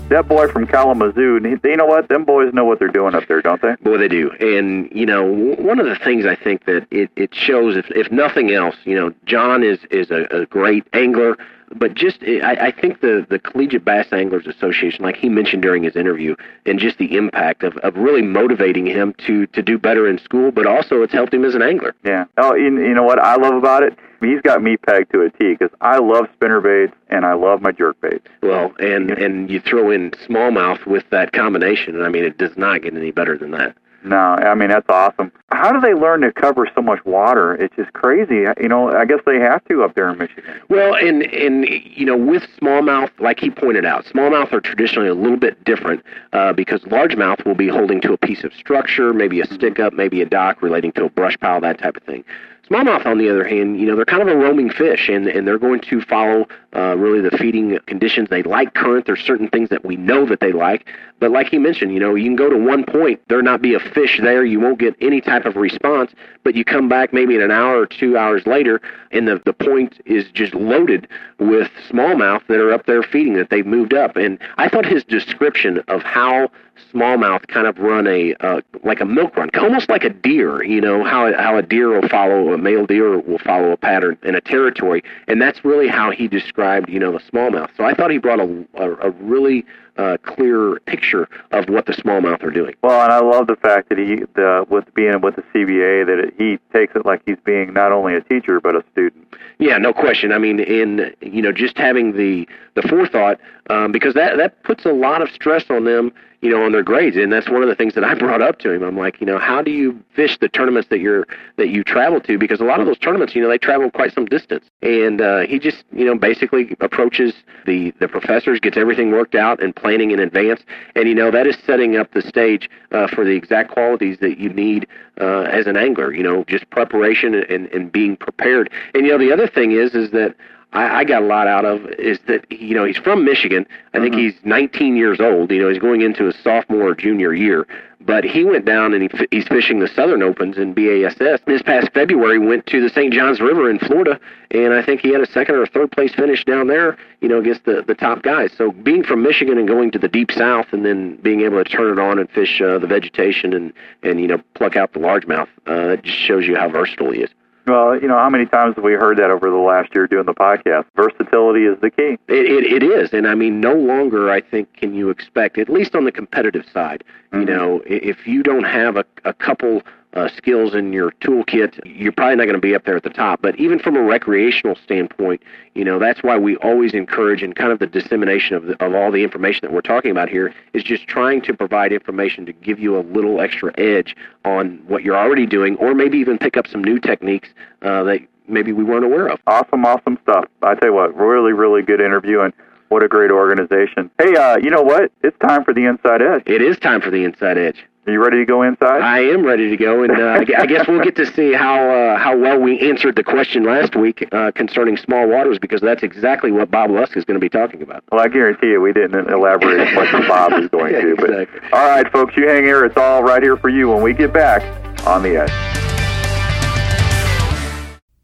[0.08, 2.08] That boy from Kalamazoo, you know what?
[2.08, 3.74] Them boys know what they're doing up there, don't they?
[3.82, 4.30] Boy, they do.
[4.40, 8.10] And you know, one of the things I think that it, it shows, if if
[8.12, 11.36] nothing else, you know, John is is a, a great angler.
[11.74, 15.82] But just, I, I think the the Collegiate Bass Anglers Association, like he mentioned during
[15.82, 20.08] his interview, and just the impact of, of really motivating him to to do better
[20.08, 21.94] in school, but also it's helped him as an angler.
[22.04, 22.24] Yeah.
[22.38, 23.98] Oh, you, you know what I love about it?
[24.24, 27.60] he's got me pegged to a T because I love spinner baits and I love
[27.60, 28.26] my jerk baits.
[28.42, 32.56] Well, and and you throw in smallmouth with that combination, and I mean it does
[32.56, 33.76] not get any better than that.
[34.04, 35.32] No, I mean that's awesome.
[35.50, 37.54] How do they learn to cover so much water?
[37.54, 38.44] It's just crazy.
[38.60, 40.60] You know, I guess they have to up there in Michigan.
[40.68, 45.14] Well, and and you know, with smallmouth, like he pointed out, smallmouth are traditionally a
[45.14, 49.40] little bit different uh, because largemouth will be holding to a piece of structure, maybe
[49.40, 52.24] a stick up, maybe a dock relating to a brush pile, that type of thing.
[52.68, 55.46] Smallmouth, on the other hand, you know, they're kind of a roaming fish, and and
[55.46, 58.28] they're going to follow uh, really the feeding conditions.
[58.30, 59.04] They like current.
[59.04, 60.86] There's certain things that we know that they like,
[61.20, 63.74] but like he mentioned, you know, you can go to one point, there not be
[63.74, 67.34] a fish there, you won't get any type of response, but you come back maybe
[67.34, 71.06] in an hour or two hours later, and the the point is just loaded
[71.38, 74.16] with smallmouth that are up there feeding that they've moved up.
[74.16, 76.50] And I thought his description of how
[76.92, 80.62] smallmouth kind of run a uh, like a milk run, almost like a deer.
[80.62, 84.18] You know how how a deer will follow a male deer will follow a pattern
[84.22, 87.70] in a territory, and that's really how he described you know the smallmouth.
[87.76, 89.64] So I thought he brought a a, a really
[89.96, 92.74] uh, clear picture of what the smallmouth are doing.
[92.82, 96.18] Well, and I love the fact that he, the, with being with the CBA, that
[96.18, 99.26] it, he takes it like he's being not only a teacher but a student.
[99.58, 100.32] Yeah, no question.
[100.32, 103.38] I mean, in you know, just having the the forethought,
[103.70, 106.12] um, because that that puts a lot of stress on them
[106.44, 107.16] you know, on their grades.
[107.16, 108.82] And that's one of the things that I brought up to him.
[108.82, 111.26] I'm like, you know, how do you fish the tournaments that you're
[111.56, 112.38] that you travel to?
[112.38, 114.66] Because a lot of those tournaments, you know, they travel quite some distance.
[114.82, 117.32] And uh, he just, you know, basically approaches
[117.64, 120.62] the the professors, gets everything worked out and planning in advance.
[120.94, 124.38] And you know, that is setting up the stage uh, for the exact qualities that
[124.38, 124.86] you need
[125.18, 126.12] uh, as an angler.
[126.12, 128.70] You know, just preparation and, and being prepared.
[128.92, 130.36] And you know, the other thing is, is that
[130.74, 133.66] I, I got a lot out of is that you know he's from Michigan.
[133.94, 134.24] I think mm-hmm.
[134.24, 135.50] he's 19 years old.
[135.50, 137.66] You know he's going into his sophomore or junior year.
[138.00, 141.14] But he went down and he, he's fishing the Southern Opens in BASS.
[141.46, 143.14] This past February, went to the St.
[143.14, 146.44] Johns River in Florida, and I think he had a second or third place finish
[146.44, 146.98] down there.
[147.22, 148.52] You know, against the the top guys.
[148.58, 151.70] So being from Michigan and going to the deep South, and then being able to
[151.70, 154.98] turn it on and fish uh, the vegetation and and you know pluck out the
[154.98, 157.30] largemouth, uh, that just shows you how versatile he is.
[157.66, 160.26] Well, you know, how many times have we heard that over the last year doing
[160.26, 160.84] the podcast?
[160.96, 162.18] Versatility is the key.
[162.28, 163.12] It, it, it is.
[163.12, 166.66] And I mean, no longer, I think, can you expect, at least on the competitive
[166.72, 167.40] side, mm-hmm.
[167.40, 169.82] you know, if you don't have a, a couple
[170.14, 173.10] uh, skills in your toolkit, you're probably not going to be up there at the
[173.10, 173.42] top.
[173.42, 175.42] But even from a recreational standpoint,
[175.74, 178.94] you know, that's why we always encourage and kind of the dissemination of, the, of
[178.94, 182.52] all the information that we're talking about here is just trying to provide information to
[182.52, 186.56] give you a little extra edge on what you're already doing, or maybe even pick
[186.56, 187.48] up some new techniques
[187.82, 189.40] uh, that maybe we weren't aware of.
[189.46, 190.44] Awesome, awesome stuff.
[190.62, 192.52] I tell you what, really, really good interview, and
[192.88, 194.10] what a great organization.
[194.18, 195.10] Hey, uh, you know what?
[195.22, 196.42] It's time for the Inside Edge.
[196.46, 197.84] It is time for the Inside Edge.
[198.06, 199.00] Are you ready to go inside?
[199.00, 202.18] I am ready to go, and uh, I guess we'll get to see how uh,
[202.18, 206.52] how well we answered the question last week uh, concerning small waters, because that's exactly
[206.52, 208.04] what Bob Lusk is going to be talking about.
[208.12, 211.16] Well, I guarantee you, we didn't elaborate as much as Bob is going yeah, to.
[211.16, 211.70] But exactly.
[211.72, 212.84] all right, folks, you hang here.
[212.84, 214.62] It's all right here for you when we get back
[215.06, 215.52] on the edge.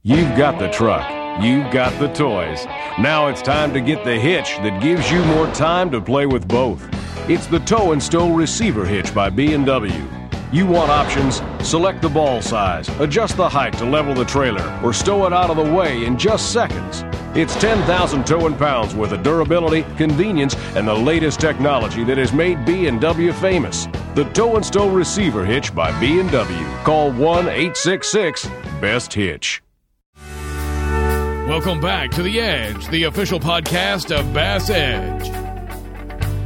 [0.03, 1.09] You've got the truck.
[1.43, 2.67] You've got the toys.
[2.99, 6.47] Now it's time to get the hitch that gives you more time to play with
[6.47, 6.87] both.
[7.31, 10.05] It's the Tow and Stow Receiver Hitch by B&W.
[10.51, 11.41] You want options?
[11.63, 15.49] Select the ball size, adjust the height to level the trailer, or stow it out
[15.49, 17.05] of the way in just seconds.
[17.37, 22.65] It's 10,000 towing pounds worth of durability, convenience, and the latest technology that has made
[22.65, 23.87] B&W famous.
[24.17, 26.67] The Tow and Stow Receiver Hitch by B&W.
[26.83, 29.63] Call 1-866-BEST-HITCH.
[31.47, 35.40] Welcome back to The Edge, the official podcast of Bass Edge.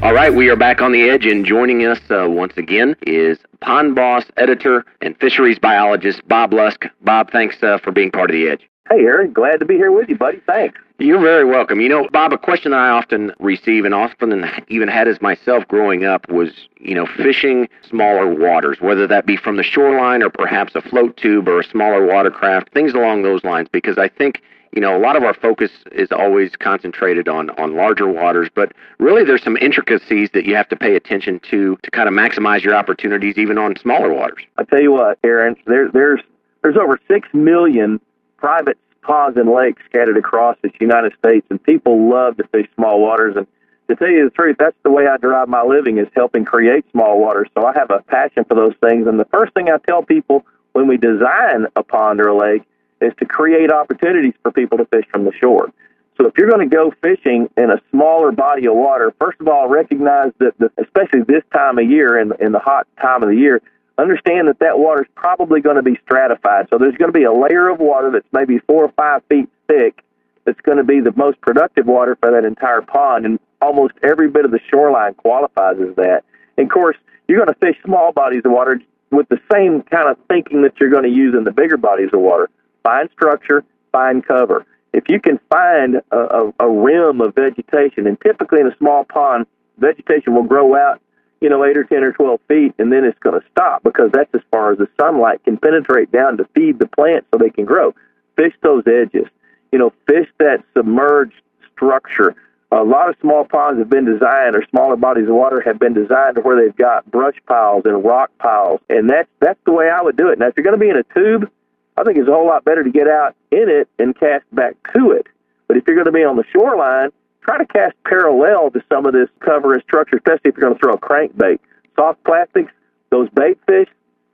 [0.05, 3.39] All right, we are back on the edge, and joining us uh, once again is
[3.61, 6.85] pond boss, editor, and fisheries biologist Bob Lusk.
[7.01, 8.69] Bob, thanks uh, for being part of the edge.
[8.91, 10.43] Hey, Aaron, glad to be here with you, buddy.
[10.47, 10.79] Thanks.
[10.99, 11.81] You're very welcome.
[11.81, 15.67] You know, Bob, a question that I often receive and often even had as myself
[15.69, 20.29] growing up was, you know, fishing smaller waters, whether that be from the shoreline or
[20.29, 24.43] perhaps a float tube or a smaller watercraft, things along those lines, because I think
[24.75, 28.73] you know, a lot of our focus is always concentrated on on larger waters, but
[28.99, 32.63] really there's some intricacies that you have to pay attention to to kind of maximize
[32.63, 34.43] your opportunities even on smaller waters.
[34.59, 36.21] I tell you what, Aaron, there, there's
[36.63, 38.01] there's over six million
[38.37, 43.01] private ponds and lakes scattered across the United States, and people love to fish small
[43.01, 43.37] waters.
[43.37, 43.47] And
[43.89, 46.85] to tell you the truth, that's the way I derive my living is helping create
[46.91, 47.49] small waters.
[47.55, 49.07] So I have a passion for those things.
[49.07, 52.63] And the first thing I tell people when we design a pond or a lake
[53.05, 55.73] is to create opportunities for people to fish from the shore.
[56.17, 59.49] So if you're going to go fishing in a smaller body of water, first of
[59.49, 63.29] all, recognize that, the, especially this time of year, in, in the hot time of
[63.29, 63.61] the year,
[63.99, 66.69] understand that that water is probably going to be stratified.
[66.71, 69.49] So there's going to be a layer of water that's maybe four or five feet
[69.67, 70.05] thick
[70.45, 73.25] that's going to be the most productive water for that entire pond.
[73.27, 76.23] And almost every bit of the shoreline qualifies as that.
[76.57, 80.09] And of course, you're going to fish small bodies of water with the same kind
[80.09, 82.51] of thinking that you're going to use in the bigger bodies of water
[82.85, 84.65] fine structure, fine cover.
[84.93, 89.05] If you can find a, a, a rim of vegetation, and typically in a small
[89.05, 89.47] pond,
[89.79, 91.01] vegetation will grow out,
[91.41, 94.11] you know, eight or ten or twelve feet, and then it's going to stop because
[94.13, 97.51] that's as far as the sunlight can penetrate down to feed the plants so they
[97.51, 97.93] can grow.
[98.37, 99.27] Fish those edges,
[99.73, 101.35] you know, fish that submerged
[101.73, 102.37] structure.
[102.71, 105.93] A lot of small ponds have been designed, or smaller bodies of water have been
[105.93, 109.91] designed to where they've got brush piles and rock piles, and that's that's the way
[109.91, 110.39] I would do it.
[110.39, 111.51] Now, if you're going to be in a tube,
[111.97, 114.75] I think it's a whole lot better to get out in it and cast back
[114.95, 115.27] to it.
[115.69, 117.11] But if you're going to be on the shoreline,
[117.43, 120.75] try to cast parallel to some of this cover and structure, especially if you're going
[120.75, 121.61] to throw a crankbait.
[121.97, 122.73] Soft plastics,
[123.11, 123.89] those bait fish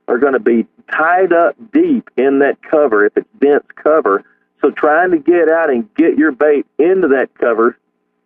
[0.08, 4.24] are going to be tied up deep in that cover if it's dense cover.
[4.60, 7.78] So trying to get out and get your bait into that cover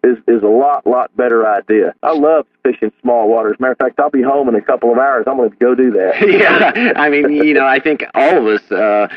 [0.04, 1.94] is, is a lot, lot better idea.
[2.02, 3.56] I love fishing small waters.
[3.58, 5.24] Matter of fact, I'll be home in a couple of hours.
[5.26, 6.28] I'm going to go do that.
[6.28, 9.08] yeah, I mean, you know, I think all of us, uh,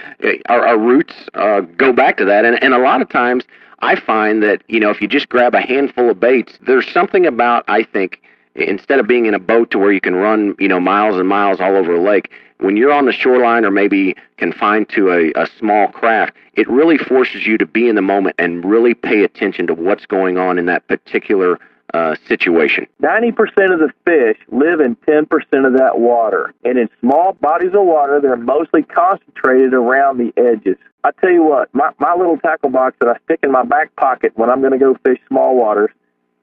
[0.49, 3.43] our, our roots uh, go back to that, and and a lot of times
[3.79, 7.25] I find that you know if you just grab a handful of baits, there's something
[7.25, 8.21] about I think
[8.55, 11.27] instead of being in a boat to where you can run you know miles and
[11.27, 15.31] miles all over a lake when you're on the shoreline or maybe confined to a,
[15.41, 19.23] a small craft, it really forces you to be in the moment and really pay
[19.23, 21.59] attention to what's going on in that particular
[21.93, 22.85] uh, situation.
[23.01, 26.53] 90% of the fish live in 10% of that water.
[26.65, 30.77] And in small bodies of water, they're mostly concentrated around the edges.
[31.03, 33.95] I tell you what, my, my little tackle box that I stick in my back
[33.95, 35.91] pocket when I'm going to go fish small waters,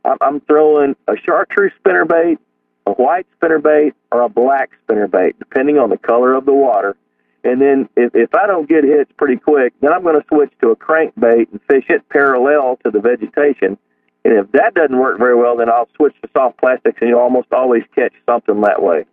[0.04, 2.38] I'm, I'm throwing a chartreuse spinnerbait,
[2.86, 6.96] a white spinnerbait, or a black spinnerbait, depending on the color of the water.
[7.44, 10.52] And then if, if I don't get hits pretty quick, then I'm going to switch
[10.62, 13.78] to a crankbait and fish it parallel to the vegetation.
[14.24, 17.18] And if that doesn't work very well, then I'll switch to soft plastics, and you
[17.18, 19.04] almost always catch something that way.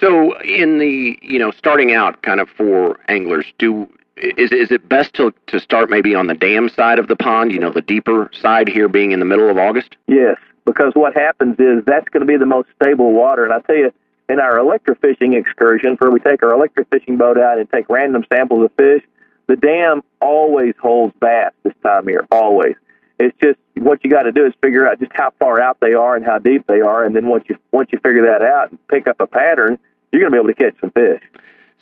[0.00, 4.88] So, in the you know starting out, kind of for anglers, do is is it
[4.88, 7.52] best to to start maybe on the dam side of the pond?
[7.52, 9.96] You know, the deeper side here being in the middle of August.
[10.08, 13.44] Yes, because what happens is that's going to be the most stable water.
[13.44, 13.92] And I tell you,
[14.28, 18.64] in our electrofishing excursions where we take our electrofishing boat out and take random samples
[18.64, 19.02] of fish,
[19.46, 22.74] the dam always holds bass this time of year, always.
[23.18, 25.94] It's just what you got to do is figure out just how far out they
[25.94, 28.70] are and how deep they are, and then once you once you figure that out
[28.70, 29.78] and pick up a pattern,
[30.12, 31.22] you're going to be able to catch some fish.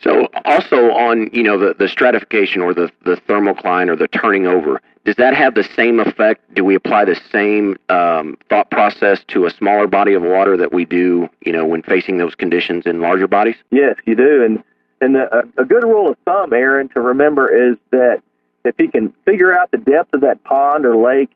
[0.03, 4.47] So also on you know the the stratification or the the thermocline or the turning
[4.47, 6.43] over, does that have the same effect?
[6.55, 10.73] Do we apply the same um, thought process to a smaller body of water that
[10.73, 13.57] we do you know when facing those conditions in larger bodies?
[13.71, 14.63] Yes, you do, and
[15.01, 18.23] and the, a, a good rule of thumb, Aaron, to remember is that
[18.65, 21.31] if you can figure out the depth of that pond or lake,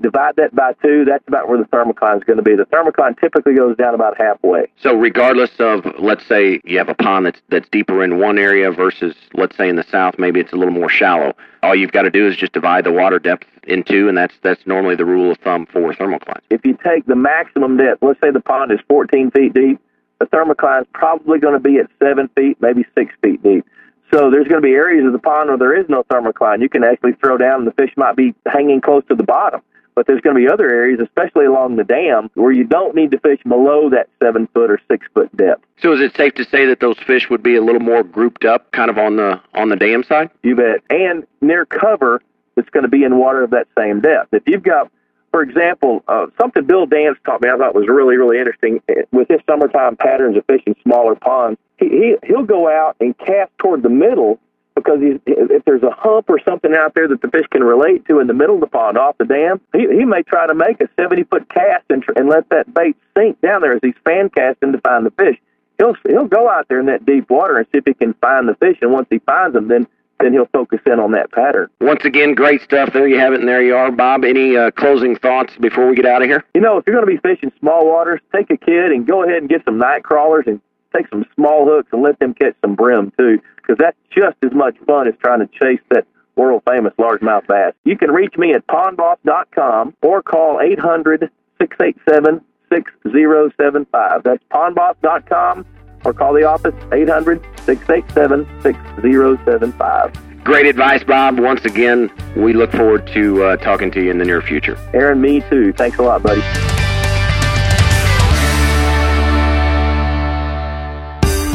[0.00, 2.54] divide that by two, that's about where the thermocline is going to be.
[2.54, 4.66] The thermocline typically goes down about halfway.
[4.80, 8.70] So regardless of, let's say you have a pond that's that's deeper in one area
[8.70, 11.34] versus, let's say in the south, maybe it's a little more shallow.
[11.62, 14.34] All you've got to do is just divide the water depth in two, and that's
[14.42, 16.42] that's normally the rule of thumb for thermoclines.
[16.50, 19.80] If you take the maximum depth, let's say the pond is 14 feet deep,
[20.20, 23.66] the thermocline is probably going to be at seven feet, maybe six feet deep.
[24.12, 26.62] So there's going to be areas of the pond where there is no thermocline.
[26.62, 29.60] You can actually throw down, and the fish might be hanging close to the bottom.
[29.98, 33.10] But there's going to be other areas, especially along the dam, where you don't need
[33.10, 35.64] to fish below that seven foot or six foot depth.
[35.82, 38.44] So is it safe to say that those fish would be a little more grouped
[38.44, 40.30] up, kind of on the on the dam side?
[40.44, 40.84] You bet.
[40.88, 42.22] And near cover,
[42.56, 44.32] it's going to be in water of that same depth.
[44.32, 44.88] If you've got,
[45.32, 49.02] for example, uh, something Bill Dance taught me I thought was really really interesting eh,
[49.10, 51.58] with his summertime patterns of fishing smaller ponds.
[51.76, 54.38] He, he he'll go out and cast toward the middle
[54.78, 58.06] because he's, if there's a hump or something out there that the fish can relate
[58.06, 60.54] to in the middle of the pond off the dam, he, he may try to
[60.54, 63.80] make a 70 foot cast and, tr- and let that bait sink down there as
[63.82, 65.36] he's fan casting to find the fish.
[65.78, 68.48] He'll he'll go out there in that deep water and see if he can find
[68.48, 69.86] the fish, and once he finds them, then
[70.20, 71.68] then he'll focus in on that pattern.
[71.80, 72.92] Once again, great stuff.
[72.92, 74.24] There you have it, and there you are, Bob.
[74.24, 76.44] Any uh, closing thoughts before we get out of here?
[76.54, 79.22] You know, if you're going to be fishing small waters, take a kid and go
[79.22, 80.60] ahead and get some night crawlers and
[80.94, 84.52] take some small hooks and let them catch some brim too, because that's just as
[84.52, 87.74] much fun as trying to chase that world famous largemouth bass.
[87.84, 94.22] You can reach me at pondboss.com or call 800 687 6075.
[94.22, 95.66] That's pondboss.com
[96.04, 100.44] or call the office 800 687 6075.
[100.44, 101.38] Great advice, Bob.
[101.38, 104.78] Once again, we look forward to uh, talking to you in the near future.
[104.94, 105.72] Aaron, me too.
[105.72, 106.77] Thanks a lot, buddy.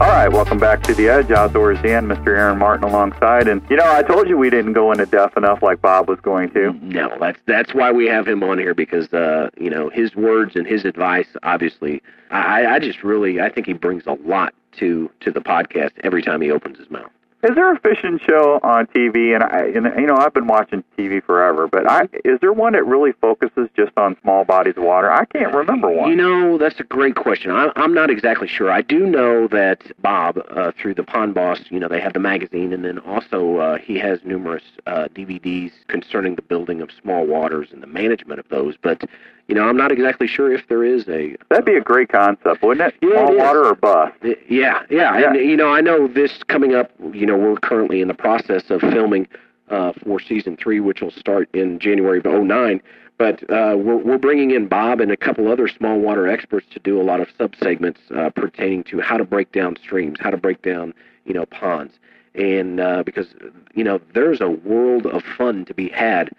[0.00, 2.36] All right, welcome back to The Edge Outdoors and Mr.
[2.36, 3.46] Aaron Martin alongside.
[3.46, 6.18] And, you know, I told you we didn't go into depth enough like Bob was
[6.18, 6.72] going to.
[6.82, 10.56] No, that's that's why we have him on here because, uh, you know, his words
[10.56, 12.02] and his advice, obviously,
[12.32, 16.22] I, I just really, I think he brings a lot to, to the podcast every
[16.22, 17.12] time he opens his mouth.
[17.42, 19.34] Is there a fishing show on TV?
[19.34, 22.74] And I, and you know, I've been watching TV forever, but I is there one
[22.74, 25.10] that really focuses just on small bodies of water?
[25.10, 26.10] I can't remember one.
[26.10, 27.50] You know, that's a great question.
[27.50, 28.70] I, I'm not exactly sure.
[28.70, 32.20] I do know that Bob, uh, through the Pond Boss, you know, they have the
[32.20, 37.26] magazine, and then also uh, he has numerous uh, DVDs concerning the building of small
[37.26, 38.76] waters and the management of those.
[38.80, 39.02] But
[39.48, 41.36] you know, I'm not exactly sure if there is a.
[41.50, 42.94] That'd be a great concept, wouldn't it?
[43.02, 44.14] Yeah, Small it water or bust.
[44.22, 45.30] Yeah, yeah, Yeah.
[45.30, 46.90] and you know, I know this coming up.
[47.12, 49.28] You know, we're currently in the process of filming
[49.68, 52.82] uh, for season three, which will start in January of '09.
[53.18, 56.80] But uh, we're we're bringing in Bob and a couple other small water experts to
[56.80, 60.30] do a lot of sub segments uh, pertaining to how to break down streams, how
[60.30, 61.94] to break down you know ponds,
[62.34, 63.28] and uh, because
[63.74, 66.30] you know there's a world of fun to be had.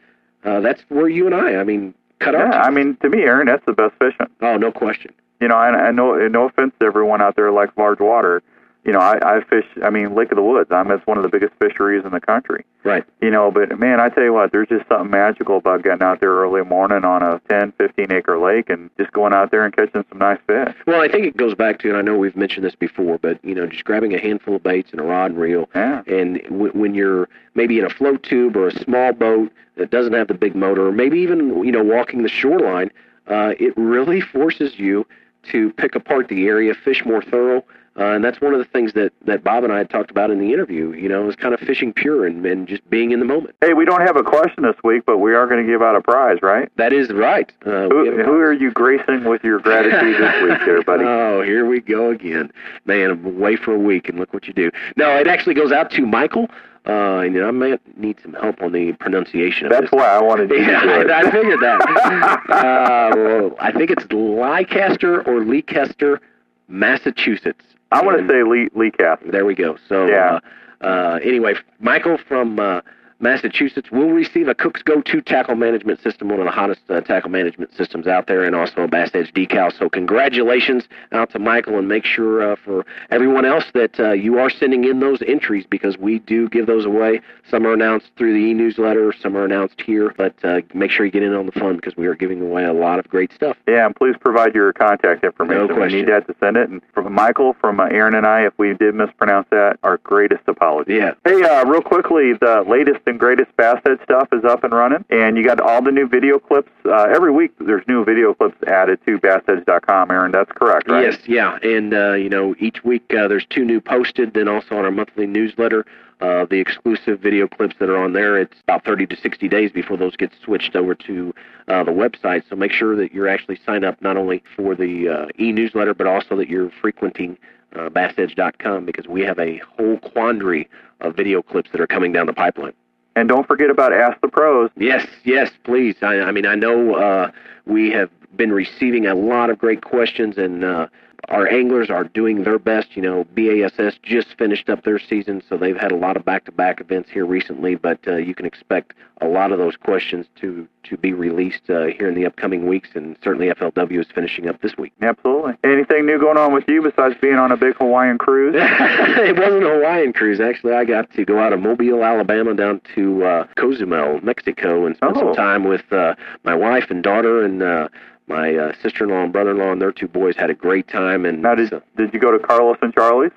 [0.44, 3.22] Uh, that's where you and I, I mean, cut our Yeah, I mean, to me,
[3.22, 4.28] Aaron, that's the best fishing.
[4.42, 5.14] Oh, no question.
[5.40, 8.42] You know, and I know, no offense to everyone out there who likes large water.
[8.86, 9.65] You know, I, I fish.
[9.82, 10.69] I mean, Lake of the Woods.
[10.72, 10.91] I'm.
[10.91, 12.65] It's one of the biggest fisheries in the country.
[12.84, 13.06] Right.
[13.22, 16.19] You know, but man, I tell you what, there's just something magical about getting out
[16.19, 19.74] there early morning on a 10, 15 acre lake and just going out there and
[19.74, 20.76] catching some nice fish.
[20.86, 23.39] Well, I think it goes back to, and I know we've mentioned this before, but
[23.46, 26.02] you know, just grabbing a handful of baits and a rod and reel, Yeah.
[26.06, 30.12] and w- when you're maybe in a float tube or a small boat that doesn't
[30.13, 32.91] have the big motor, or maybe even you know walking the shoreline,
[33.28, 35.08] uh, it really forces you
[35.43, 37.63] to pick apart the area, fish more thorough,
[37.96, 40.32] Uh, and that's one of the things that, that Bob and I had talked about
[40.32, 43.20] in the interview, you know, is kind of fishing pure and, and just being in
[43.20, 43.56] the moment.
[43.62, 45.96] Hey, we don't have a question this week, but we are going to give out
[45.96, 46.72] a prize, right?
[46.78, 47.52] That is right.
[47.64, 51.04] Uh, who, who are you gracing with your gratitude this week there, buddy?
[51.06, 52.52] Oh, here we go again.
[52.86, 54.72] Man, I'm away for a week, and look what you do.
[54.98, 56.50] No, it actually goes out to Michael.
[56.86, 59.70] Uh, and I might need some help on the pronunciation.
[59.70, 61.10] That's why I wanted you yeah, to do it.
[61.10, 61.82] I, I figured that.
[62.50, 66.20] uh, well, I think it's Leicester or Leicester,
[66.68, 67.64] Massachusetts.
[67.94, 69.32] I want to say Lee Lee Leicester.
[69.32, 69.78] There we go.
[69.88, 70.39] So yeah.
[70.82, 72.82] Uh, uh, anyway, Michael from uh,
[73.24, 77.30] Massachusetts will receive a Cook's Go-To tackle management system, one of the hottest uh, tackle
[77.30, 79.71] management systems out there, and also a Bass Edge decal.
[79.80, 84.39] So congratulations out to Michael, and make sure uh, for everyone else that uh, you
[84.39, 87.21] are sending in those entries because we do give those away.
[87.49, 91.11] Some are announced through the e-newsletter, some are announced here, but uh, make sure you
[91.11, 93.55] get in on the fun because we are giving away a lot of great stuff.
[93.67, 95.67] Yeah, and please provide your contact information.
[95.67, 95.99] No question.
[95.99, 96.69] we need that to send it.
[96.69, 100.43] And from Michael, from uh, Aaron and I, if we did mispronounce that, our greatest
[100.47, 100.97] apologies.
[100.97, 101.13] Yeah.
[101.24, 105.05] Hey, uh, real quickly, the latest and greatest Bass Edge stuff is up and running,
[105.11, 106.72] and you got all the new video clips.
[106.84, 110.09] Uh, every week, there's new video clips added to BassEdge.com.
[110.09, 111.03] Aaron, that's correct, right?
[111.03, 114.34] Yes, yeah, and uh, you know, each week uh, there's two new posted.
[114.34, 115.86] Then also on our monthly newsletter,
[116.22, 118.39] uh, the exclusive video clips that are on there.
[118.39, 121.36] It's about 30 to 60 days before those get switched over to
[121.68, 122.43] uh, the website.
[122.49, 126.07] So make sure that you're actually signed up not only for the uh, e-newsletter, but
[126.07, 127.38] also that you're frequenting
[127.76, 130.68] uh, BassEdge.com because we have a whole quandary
[131.01, 132.74] of video clips that are coming down the pipeline.
[133.16, 134.72] And don't forget about Ask the Pros.
[134.76, 135.95] Yes, yes, please.
[136.01, 137.32] I, I mean, I know uh,
[137.66, 140.88] we have been receiving a lot of great questions, and uh,
[141.30, 142.95] our anglers are doing their best.
[142.95, 146.82] You know, BASS just finished up their season, so they've had a lot of back-to-back
[146.82, 147.76] events here recently.
[147.76, 151.86] But uh, you can expect a lot of those questions to to be released uh,
[151.86, 154.91] here in the upcoming weeks, and certainly FLW is finishing up this week.
[155.01, 155.53] Absolutely.
[155.63, 158.55] Anything new going on with you besides being on a big Hawaiian cruise?
[158.57, 160.41] it wasn't a Hawaiian cruise.
[160.41, 164.95] Actually, I got to go out of Mobile, Alabama, down to uh, Cozumel, Mexico, and
[164.97, 165.19] spend Oh.
[165.21, 167.63] some time with uh, my wife and daughter and.
[167.63, 167.88] Uh,
[168.28, 171.26] my uh, sister-in-law and brother-in-law and their two boys had a great time.
[171.26, 173.32] And now, did did you go to Carlos and Charlie's?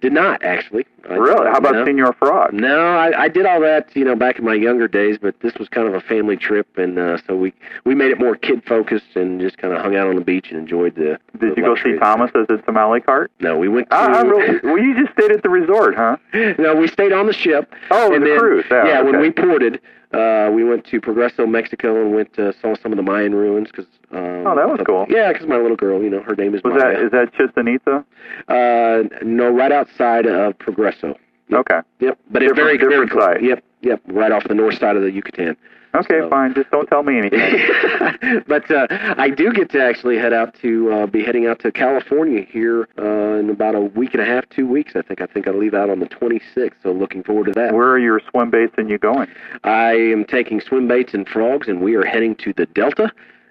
[0.00, 0.86] Did not actually.
[1.08, 1.46] I- Really?
[1.46, 1.84] How about no.
[1.84, 2.52] Senor Frog?
[2.52, 5.54] No, I, I did all that, you know, back in my younger days, but this
[5.54, 7.52] was kind of a family trip, and uh, so we
[7.84, 10.50] we made it more kid focused and just kind of hung out on the beach
[10.50, 11.18] and enjoyed the.
[11.38, 13.32] Did the you go see Thomas at the tamale cart?
[13.40, 13.96] No, we went to.
[13.96, 16.16] I, I really, well, you just stayed at the resort, huh?
[16.58, 17.74] no, we stayed on the ship.
[17.90, 18.66] Oh, and the then, cruise.
[18.70, 19.22] Yeah, when okay.
[19.22, 19.80] we ported,
[20.12, 23.68] uh, we went to Progreso, Mexico, and went uh, saw some of the Mayan ruins
[23.70, 23.86] because.
[24.12, 25.06] Um, Oh, that was cool.
[25.08, 26.94] Yeah, because my little girl, you know, her name is Was Maya.
[26.94, 28.04] that is that Chichen Itza?
[28.48, 31.14] Uh, no, right outside of Progreso.
[31.52, 31.80] Okay.
[32.00, 33.20] Yep, but it's Different- very very different cool.
[33.20, 33.42] side.
[33.42, 35.56] Yep, yep, right off the north side of the Yucatan.
[35.94, 36.54] Okay, So- fine.
[36.54, 38.42] Just don't tell me anything.
[38.46, 41.72] but uh, I do get to actually head out to uh, be heading out to
[41.72, 44.92] California here uh, in about a week and a half, two weeks.
[44.94, 45.20] I think.
[45.20, 46.72] I think I leave out on the 26th.
[46.82, 47.74] So looking forward to that.
[47.74, 49.28] Where are your swim baits and you going?
[49.64, 53.10] I am taking swim baits and frogs, and we are heading to the Delta.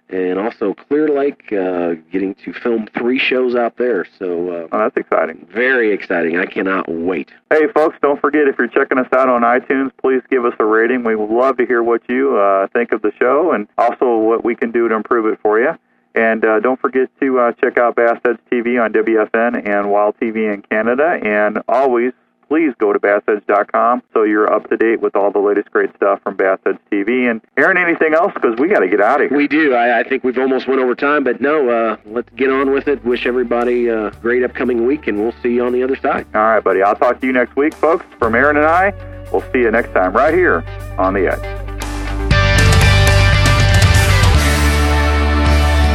[0.10, 4.08] And also Clear Lake, uh, getting to film three shows out there.
[4.18, 5.48] So uh, Oh, that's exciting.
[5.54, 6.38] very exciting!
[6.40, 7.32] I cannot wait.
[7.52, 10.66] Hey, folks, don't forget if you're checking us out on iTunes, please give us a
[10.66, 11.04] rating.
[11.04, 14.44] We would love to hear what you uh, think of the show and also what
[14.44, 15.78] we can do to improve it for you.
[16.16, 20.16] And uh, don't forget to uh, check out Bass Edge TV on WFN and Wild
[20.20, 21.20] TV in Canada.
[21.24, 22.14] And always,
[22.50, 26.22] please go to BassEdge.com so you're up to date with all the latest great stuff
[26.24, 27.30] from Bass Edge TV.
[27.30, 28.34] And Aaron, anything else?
[28.34, 29.38] Because we got to get out of here.
[29.38, 29.74] We do.
[29.74, 31.70] I, I think we've almost went over time, but no.
[31.70, 33.06] Uh, let's get on with it.
[33.06, 36.26] Wish everybody a great upcoming week, and we'll see you on the other side.
[36.34, 36.82] All right, buddy.
[36.82, 38.06] I'll talk to you next week, folks.
[38.18, 38.92] From Aaron and I,
[39.32, 40.64] we'll see you next time right here
[40.98, 41.60] on The Edge.